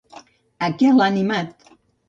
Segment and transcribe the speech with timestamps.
[0.69, 1.73] A què l'ha animat?